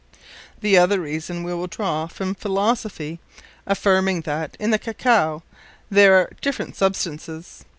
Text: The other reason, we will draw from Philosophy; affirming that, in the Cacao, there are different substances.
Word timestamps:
The 0.61 0.79
other 0.79 0.99
reason, 0.99 1.43
we 1.43 1.53
will 1.53 1.67
draw 1.67 2.07
from 2.07 2.33
Philosophy; 2.33 3.19
affirming 3.67 4.21
that, 4.21 4.57
in 4.59 4.71
the 4.71 4.79
Cacao, 4.79 5.43
there 5.91 6.15
are 6.15 6.31
different 6.41 6.75
substances. 6.75 7.63